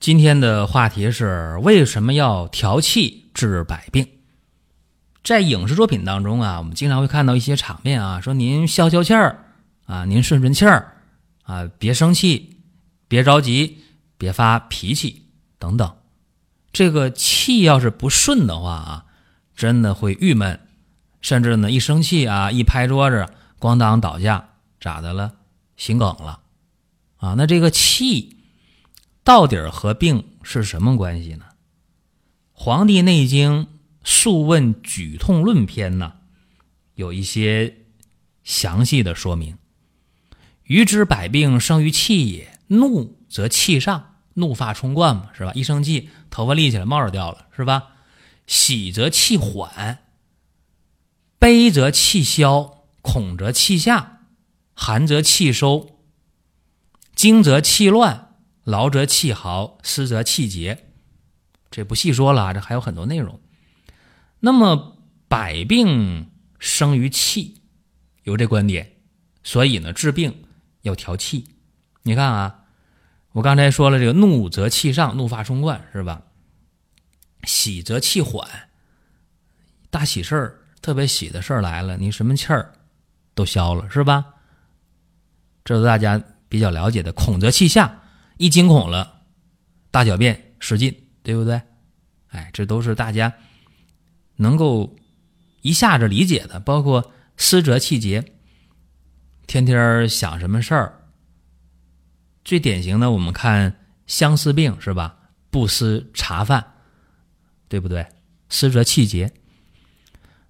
[0.00, 4.08] 今天的话题是为什么要调气治百病？
[5.22, 9.44] 在影视作品当中啊，我们经常会看到一些场面啊，说您消消气儿
[9.84, 10.96] 啊，您顺顺气儿
[11.42, 12.56] 啊，别生气，
[13.08, 13.80] 别着急，
[14.16, 15.26] 别发脾气
[15.58, 15.94] 等等。
[16.72, 19.04] 这个气要是不顺的话啊，
[19.54, 20.60] 真的会郁闷，
[21.20, 24.48] 甚至呢一生气啊，一拍桌子，咣当倒下，
[24.80, 25.34] 咋的了？
[25.76, 26.40] 心梗了
[27.18, 27.34] 啊？
[27.36, 28.38] 那这个气。
[29.22, 31.44] 到底和病是什么关系呢？
[32.52, 33.64] 《黄帝内经·
[34.02, 36.14] 素问举痛论篇》呢，
[36.94, 37.76] 有一些
[38.42, 39.56] 详细的说明。
[40.64, 45.52] 愚之百病生于气也，怒则气上，怒发冲冠嘛，是吧？
[45.54, 47.88] 一生气，头发立起来，帽子掉了，是吧？
[48.46, 49.98] 喜则气缓，
[51.38, 54.22] 悲则气消，恐则气下，
[54.74, 55.98] 寒则气收，
[57.14, 58.29] 惊则气乱。
[58.64, 60.86] 劳则气豪，失则气结，
[61.70, 63.40] 这不细说了，这还有很多内容。
[64.40, 67.62] 那么百病生于气，
[68.22, 68.92] 有这观点，
[69.42, 70.44] 所以呢治病
[70.82, 71.46] 要调气。
[72.02, 72.64] 你看啊，
[73.32, 76.22] 我刚才说了，这个怒则气上，怒发冲冠是吧？
[77.44, 78.68] 喜则气缓，
[79.90, 82.72] 大喜事儿，特别喜的事儿来了，你什么气儿
[83.34, 84.26] 都消了是吧？
[85.64, 87.12] 这是大家比较了解的。
[87.12, 87.99] 恐则气下。
[88.40, 89.20] 一惊恐了，
[89.90, 91.60] 大小便失禁，对不对？
[92.28, 93.30] 哎，这都是大家
[94.36, 94.96] 能够
[95.60, 96.58] 一下子理解的。
[96.58, 98.32] 包括思则气结，
[99.46, 101.02] 天天想什么事儿？
[102.42, 103.76] 最典型的，我们看
[104.06, 105.18] 相思病是吧？
[105.50, 106.64] 不思茶饭，
[107.68, 108.06] 对不对？
[108.48, 109.30] 思则气结。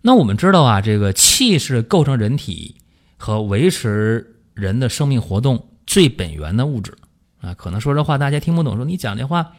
[0.00, 2.76] 那我们知道啊，这个气是构成人体
[3.18, 6.96] 和维持人的生命活动最本源的物质。
[7.44, 9.52] 啊，可能说这话大家听不懂，说你讲这话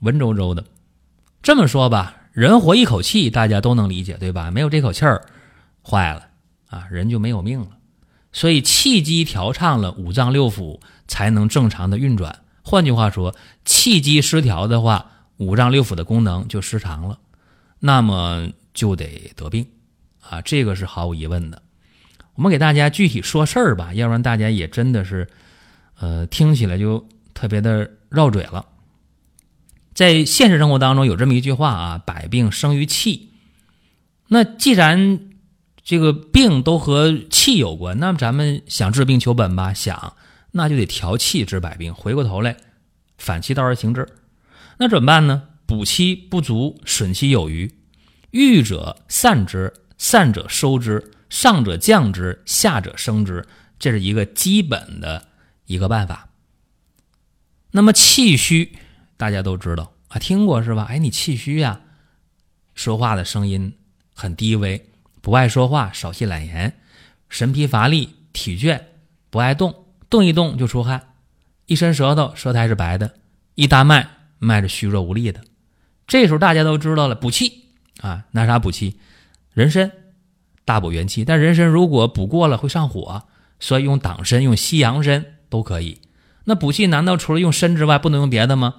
[0.00, 0.62] 文绉绉的。
[1.42, 4.50] 这么说吧，人活一口气，大家都能理解，对吧？
[4.50, 5.24] 没有这口气儿，
[5.82, 6.26] 坏了
[6.68, 7.68] 啊，人就没有命了。
[8.30, 12.40] 所以气机调畅了，五脏六腑才能正常的运转。
[12.62, 13.34] 换句话说，
[13.64, 15.06] 气机失调的话，
[15.38, 17.18] 五脏六腑的功能就失常了，
[17.78, 19.66] 那么就得得病
[20.20, 21.62] 啊，这个是毫无疑问的。
[22.34, 25.26] 我们给大家具体说事儿吧，要不然大家也真的是，
[25.98, 27.06] 呃，听起来就。
[27.34, 28.66] 特别的绕嘴了，
[29.92, 33.32] 在现实生活当中有这么一句话啊：“百病生于气。”
[34.28, 35.20] 那既然
[35.82, 40.16] 这个病都和气有关，那么咱们想治病求本吧，想
[40.52, 41.92] 那就得调气治百病。
[41.92, 42.56] 回过头来，
[43.18, 44.08] 反其道而行之，
[44.78, 45.42] 那怎么办呢？
[45.66, 47.74] 补气不足，损气有余，
[48.30, 53.46] 欲者散之，散者收之，上者降之，下者升之，
[53.78, 55.28] 这是一个基本的
[55.66, 56.28] 一个办法。
[57.76, 58.78] 那么气虚，
[59.16, 60.86] 大家都知道啊，听过是吧？
[60.88, 61.80] 哎，你气虚呀，
[62.72, 63.74] 说话的声音
[64.12, 64.90] 很低微，
[65.20, 66.76] 不爱说话，少气懒言，
[67.28, 68.80] 神疲乏力，体倦，
[69.28, 71.14] 不爱动，动一动就出汗，
[71.66, 73.16] 一伸舌头，舌苔是白的，
[73.56, 74.08] 一搭脉，
[74.38, 75.42] 脉是虚弱无力的。
[76.06, 77.64] 这时候大家都知道了，补气
[77.98, 79.00] 啊，拿啥补气？
[79.52, 79.90] 人参
[80.64, 83.24] 大补元气，但人参如果补过了会上火，
[83.58, 86.00] 所以用党参、用西洋参都可以。
[86.44, 88.76] 那补气难道除了用参之外不能用别的吗？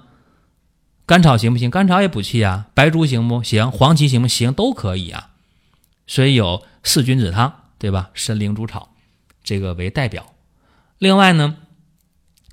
[1.04, 1.70] 甘草行不行？
[1.70, 2.66] 甘草也补气啊。
[2.74, 3.70] 白术行不行？
[3.70, 4.52] 黄芪行不行？
[4.52, 5.30] 都可以啊。
[6.06, 8.10] 所以有四君子汤，对吧？
[8.14, 8.94] 参苓猪草，
[9.44, 10.34] 这个为代表。
[10.98, 11.56] 另外呢，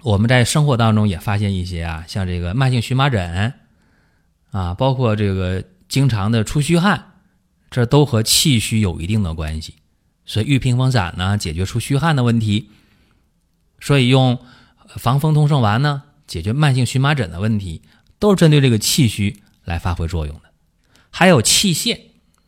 [0.03, 3.53] 我们在生活当中也发现一些啊，像这个慢性荨麻疹
[4.51, 7.13] 啊，包括这个经常的出虚汗，
[7.71, 9.75] 这都和气虚有一定的关系。
[10.25, 12.69] 所以玉屏风散呢，解决出虚汗的问题。
[13.79, 14.39] 所以用。
[14.97, 17.81] 防风通圣丸呢，解决慢性荨麻疹的问题，
[18.19, 20.41] 都是针对这个气虚来发挥作用的。
[21.09, 21.99] 还有气陷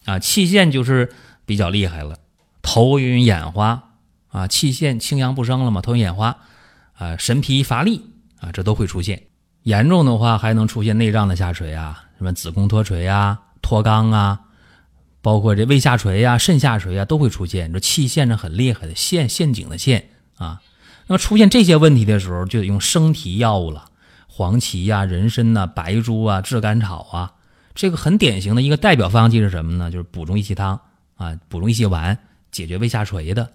[0.06, 1.14] 啊，气陷就是
[1.46, 2.18] 比较厉害了，
[2.62, 3.92] 头晕眼花
[4.30, 6.38] 啊，气陷清阳不升了嘛，头晕眼花
[6.94, 8.02] 啊，神疲乏力
[8.40, 9.24] 啊，这都会出现。
[9.64, 14.42] 严重的话还能出现内脏的下垂啊，什么子宫脱垂啊、脱肛啊，
[15.22, 17.74] 包括这胃下垂呀、肾下垂啊，都会出现。
[17.74, 20.62] 这气陷是很厉害的，陷陷阱的陷啊。
[21.08, 23.86] 那么出现这些问题的时候，就得用生提药物了。
[24.28, 27.34] 黄芪呀、人参呐、白术啊、炙甘草啊。
[27.74, 29.92] 这个很典型的一个代表方剂是什么呢？
[29.92, 30.80] 就是补中益气汤
[31.16, 32.18] 啊，补中益气丸，
[32.52, 33.52] 解决胃下垂的。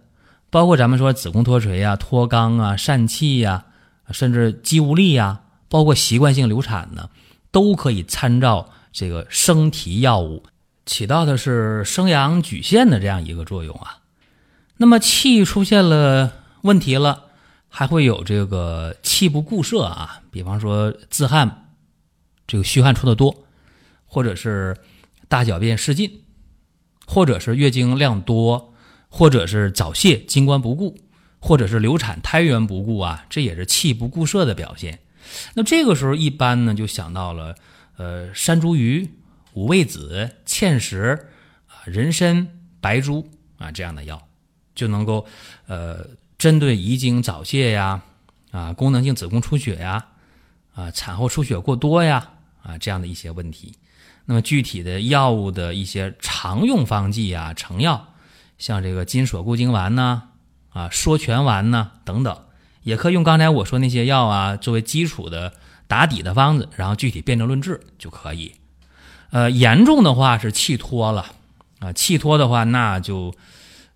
[0.50, 3.64] 包括咱们说子宫脱垂啊、脱肛啊、疝气呀，
[4.10, 7.08] 甚至肌无力呀，包括习惯性流产呢，
[7.50, 10.42] 都可以参照这个生提药物，
[10.84, 13.98] 起到的是生阳举陷的这样一个作用啊。
[14.76, 16.32] 那么气出现了
[16.62, 17.24] 问题了，
[17.70, 21.70] 还会有这个气不固摄啊，比方说自汗，
[22.46, 23.46] 这个虚汗出的多。
[24.12, 24.76] 或者是
[25.28, 26.24] 大小便失禁，
[27.06, 28.74] 或者是月经量多，
[29.08, 30.98] 或者是早泄、经关不固，
[31.38, 34.98] 或者是流产、胎源不固啊，这也是气不固摄的表现。
[35.54, 37.54] 那这个时候一般呢，就想到了
[37.98, 39.08] 呃山茱萸、
[39.52, 41.28] 五味子、芡实
[41.68, 42.48] 啊、人参、
[42.80, 44.20] 白术啊这样的药，
[44.74, 45.24] 就能够
[45.68, 46.04] 呃
[46.40, 48.00] 针对遗精早泄呀、
[48.50, 50.06] 啊功能性子宫出血呀、
[50.74, 52.30] 啊产后出血过多呀
[52.62, 53.74] 啊这样的一些问题。
[54.24, 58.08] 那么具体的药物的一些常用方剂啊，成药，
[58.56, 60.22] 像这个金锁固精丸呐，
[60.70, 62.44] 啊缩泉丸呐等等，
[62.84, 65.52] 也可以用刚才我说那些药啊作为基础的
[65.86, 68.54] 打底的方子，然后具体辨证论治就可以。
[69.30, 71.26] 呃，严重的话是气脱了
[71.80, 73.34] 啊，气脱的话那就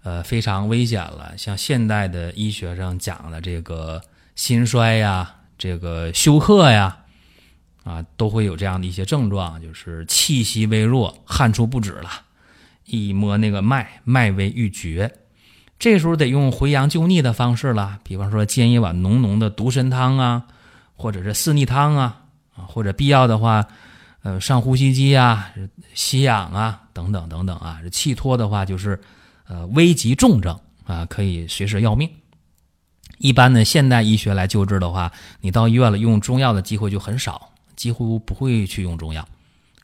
[0.04, 1.36] 呃非常危险了。
[1.36, 4.00] 像现代的医学上讲的这个
[4.36, 6.98] 心衰呀，这个休克呀。
[7.84, 12.08] 啊，都会有这样的一些症状，就是气息微弱，汗出不止了。
[12.86, 15.12] 一摸那个脉，脉微欲绝，
[15.78, 17.98] 这时候得用回阳救逆的方式了。
[18.02, 20.46] 比方说煎一碗浓浓的独参汤啊，
[20.96, 22.22] 或者是四逆汤啊，
[22.56, 23.66] 啊，或者必要的话，
[24.22, 25.52] 呃，上呼吸机啊，
[25.92, 27.82] 吸氧啊，等等等等啊。
[27.92, 28.98] 气脱的话，就是
[29.48, 32.10] 呃危急重症啊，可以随时要命。
[33.18, 37.50] 一般呢，现代医学来救治的话，你到医院了，用中药的机会就很少。
[37.76, 39.26] 几乎不会去用中药，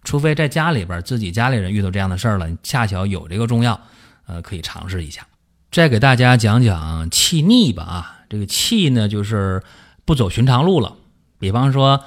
[0.04, 3.80] 除非在家里边自己家里人遇到这样的事儿了，恰巧有这个中药，
[4.26, 5.26] 呃，可以尝试一下。
[5.72, 9.60] 再给大家讲讲气逆吧啊，这个气呢就是
[10.04, 10.96] 不走寻常路了。
[11.40, 12.04] 比方说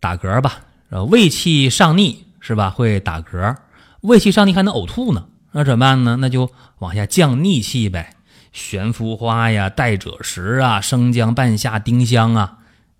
[0.00, 2.70] 打嗝吧，呃，胃气上逆是吧？
[2.70, 3.56] 会打嗝，
[4.00, 6.16] 胃气上逆还能呕吐呢，那怎么办呢？
[6.16, 8.16] 那就往下降逆气呗，
[8.50, 12.58] 悬浮花呀、代赭石啊、生姜、半夏、丁香啊，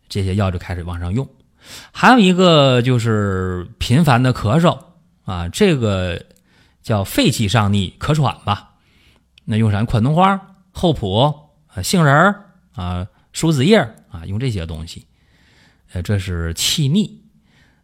[0.08, 1.28] 这些药就开始往上用。
[1.90, 4.78] 还有一个就是频繁的咳嗽
[5.24, 6.24] 啊，这个
[6.80, 8.74] 叫肺气上逆，咳喘吧。
[9.44, 9.82] 那用啥？
[9.82, 10.40] 款冬花、
[10.70, 11.50] 厚朴、
[11.82, 12.36] 杏仁
[12.76, 13.78] 啊、鼠子叶
[14.12, 15.04] 啊，用这些东西。
[15.92, 17.23] 呃，这是气逆。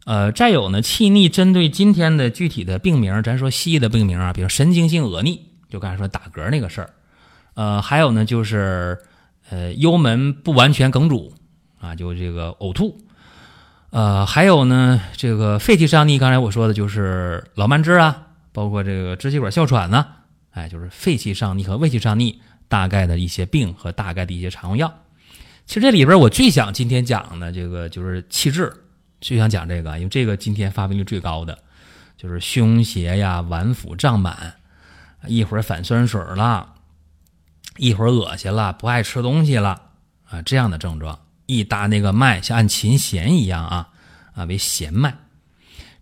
[0.07, 6.91] 呃，再有呢，气逆针对今天的具体的病名，咱说西医的病名啊，比如神经性恶逆，就刚才说打嗝那个事儿。
[7.55, 8.99] 呃，还有呢，就是
[9.51, 11.35] 呃幽门不完全梗阻
[11.79, 12.99] 啊，就这个呕吐。
[13.91, 20.07] 呃，还有呢，这个肺气上逆，刚才我说的就是老慢支啊，包括这个支气管哮喘呢，
[20.53, 24.93] 哎，就是肺气上逆和胃气上逆大概的一些病和大概的一些常用药。
[25.67, 28.73] 其实这里边我最想今天讲的这个就是气滞，
[29.21, 31.59] 就想讲这个，因为这个今天发病率最高的
[32.17, 34.55] 就是胸胁呀、脘腹胀满，
[35.27, 36.75] 一会儿反酸水了，
[37.77, 39.81] 一会儿恶心了，不爱吃东西了
[40.29, 41.19] 啊，这样的症状。
[41.47, 43.89] 一搭那个脉，像按琴弦一样啊
[44.35, 45.15] 啊，为弦脉。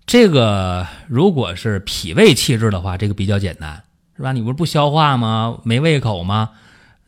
[0.05, 3.83] 这个如果是脾胃气滞的话，这个比较简单，
[4.17, 4.33] 是吧？
[4.33, 5.59] 你不是不消化吗？
[5.65, 6.51] 没胃口吗？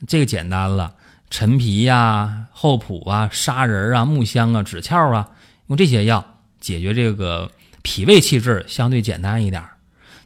[0.09, 0.95] 这个简单了，
[1.29, 5.29] 陈皮呀、厚朴啊、砂仁啊、木香啊、枳壳啊，
[5.71, 6.25] 用这些药
[6.61, 9.63] 解决这个脾胃气滞，相对简单一点。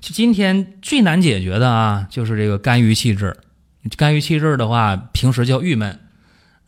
[0.00, 3.36] 就今天最难解决的啊，就是这个肝郁气滞。
[3.98, 6.00] 肝郁气滞的话，平时叫郁闷。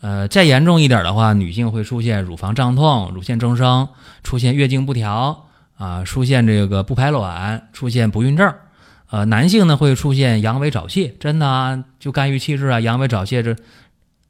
[0.02, 3.88] 呃，再严重一点的话，女性会出现乳房胀痛、乳腺增生，
[4.23, 8.54] 出现月经不调啊，出现这个不排卵，出现不孕症。
[9.09, 13.56] 呃，男性呢会出现阳痿早泄，真的啊，就肝郁气滞啊，阳痿早泄这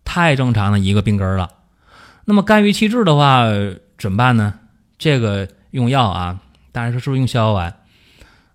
[0.04, 1.50] 太正常的一个病根了。
[2.24, 3.44] 那么肝郁气滞的话
[3.98, 4.54] 怎么办呢？
[4.98, 6.40] 这个用药啊，
[6.72, 7.74] 当然是是不是用逍遥丸？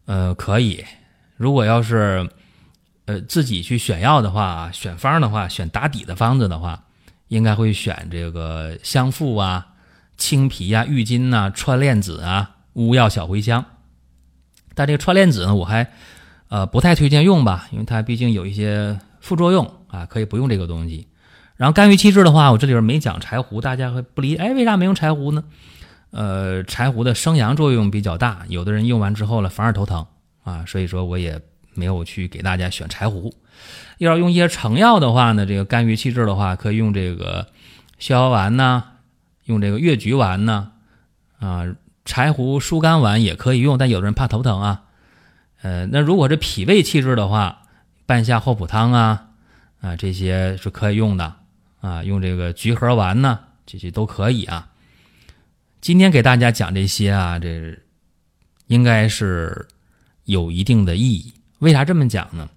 [0.05, 0.83] 呃，可以。
[1.37, 2.29] 如果要是
[3.05, 6.83] 呃自己去选药的话，选方的话，选打底的方子的话。
[7.31, 9.65] 应该会选这个香附啊、
[10.17, 13.63] 青皮呀、郁金呐、川链子啊、乌药、小茴香。
[14.75, 15.89] 但这个川链子呢，我还
[16.49, 21.07] 呃不太推荐用吧，因为它毕竟有一些副作用啊，可以不用这个东西。
[21.61, 25.43] 然后肝郁气滞的话，我这里边没讲柴胡，大家会不理解哎，为啥没用柴胡呢？
[26.09, 30.07] 呃，柴胡的生阳作用比较大，有的人用完之后了反而头疼
[30.43, 31.39] 啊，所以说我也
[31.75, 33.31] 没有去给大家选柴胡。
[33.99, 37.45] 要是用一些成药的话呢，这个肝郁气滞的话，可以用这个
[37.99, 38.83] 逍遥丸呐，
[39.45, 40.71] 用这个越橘丸呢，
[41.39, 41.75] 啊，
[42.05, 44.81] 柴胡疏肝丸也可以用，但有的人怕头疼啊。
[45.61, 47.61] 呃，那如果是脾胃气滞的话，
[48.07, 49.27] 半夏厚朴汤啊，
[49.79, 51.35] 啊，这些是可以用的
[51.81, 52.01] 啊。
[52.03, 54.69] 用这个橘核丸呢，这些都可以啊。
[55.81, 57.77] 今天给大家讲这些啊，这
[58.67, 59.67] 应该是
[60.23, 61.33] 有一定的意义。
[61.59, 62.49] 为啥这么讲呢？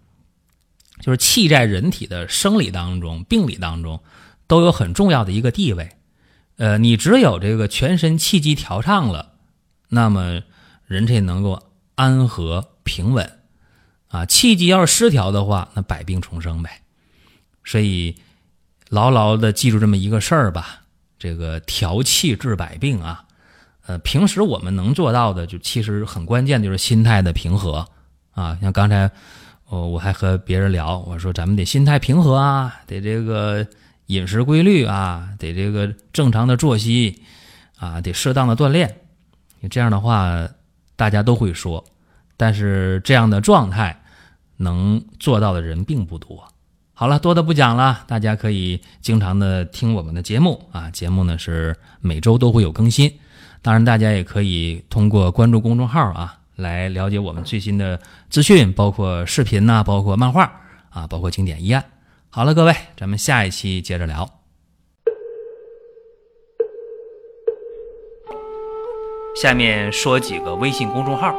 [1.00, 4.00] 就是气在人体的生理当中、病理当中
[4.46, 5.90] 都有很重要的一个地位。
[6.56, 9.32] 呃，你只有这个全身气机调畅了，
[9.88, 10.42] 那么
[10.86, 11.62] 人才能够
[11.96, 12.70] 安和。
[12.86, 13.38] 平稳，
[14.08, 16.82] 啊，气机要是失调的话，那百病重生呗。
[17.64, 18.14] 所以
[18.88, 20.82] 牢牢的记住这么一个事儿吧，
[21.18, 23.24] 这个调气治百病啊。
[23.86, 27.86] 呃，平时我们能做到的，就其实很关键，就是心态的平和
[28.32, 28.56] 啊。
[28.62, 29.10] 像刚才，
[29.68, 33.66] 我我还和别人聊，我说咱们得心态平和啊，得这个
[34.06, 37.22] 饮食规律啊，得这个正常的作息
[37.76, 39.00] 啊，得适当的锻炼。
[39.60, 40.48] 你这样的话，
[40.96, 41.84] 大家都会说。
[42.36, 44.02] 但是这样的状态
[44.56, 46.46] 能做到的人并不多。
[46.96, 50.88] 好了，多的不讲了，大家可以经常的听我们的节目啊。
[50.90, 53.12] 节目呢是每周都会有更新，
[53.62, 60.50] 当然大家也可以通过关注公众号啊来了解我们最新的资讯，包括视频呐，包括漫画
[60.90, 61.84] 啊，包括经典医案。
[62.30, 64.30] 好了，各位，咱们下一期接着聊。
[69.42, 71.34] 下面说几个微信公众号。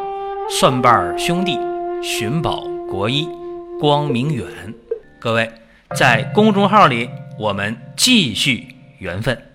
[0.47, 1.57] 蒜瓣兄弟、
[2.03, 3.27] 寻宝国医、
[3.79, 4.45] 光明远，
[5.19, 5.51] 各位
[5.95, 9.54] 在公众号里，我们继续缘分。